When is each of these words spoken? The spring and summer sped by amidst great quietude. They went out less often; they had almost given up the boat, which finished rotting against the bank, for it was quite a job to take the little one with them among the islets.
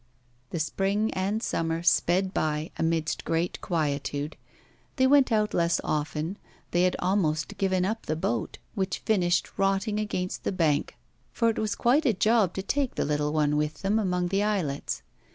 The 0.49 0.57
spring 0.59 1.13
and 1.13 1.43
summer 1.43 1.83
sped 1.83 2.33
by 2.33 2.71
amidst 2.75 3.23
great 3.23 3.61
quietude. 3.61 4.35
They 4.95 5.05
went 5.05 5.31
out 5.31 5.53
less 5.53 5.79
often; 5.83 6.39
they 6.71 6.85
had 6.85 6.95
almost 6.97 7.55
given 7.59 7.85
up 7.85 8.07
the 8.07 8.15
boat, 8.15 8.57
which 8.73 8.97
finished 8.97 9.59
rotting 9.59 9.99
against 9.99 10.43
the 10.43 10.51
bank, 10.51 10.97
for 11.31 11.51
it 11.51 11.59
was 11.59 11.75
quite 11.75 12.07
a 12.07 12.13
job 12.13 12.55
to 12.55 12.63
take 12.63 12.95
the 12.95 13.05
little 13.05 13.31
one 13.31 13.57
with 13.57 13.83
them 13.83 13.99
among 13.99 14.29
the 14.29 14.41
islets. 14.41 15.03